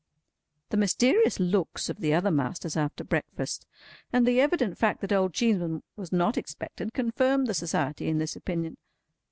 The 0.71 0.77
mysterious 0.77 1.39
looks 1.39 1.87
of 1.87 1.99
the 1.99 2.11
other 2.11 2.31
masters 2.31 2.75
after 2.75 3.03
breakfast, 3.03 3.67
and 4.11 4.25
the 4.25 4.41
evident 4.41 4.79
fact 4.79 5.01
that 5.01 5.13
old 5.13 5.31
Cheeseman 5.35 5.83
was 5.95 6.11
not 6.11 6.39
expected, 6.39 6.91
confirmed 6.95 7.45
the 7.45 7.53
Society 7.53 8.07
in 8.07 8.17
this 8.17 8.35
opinion. 8.35 8.77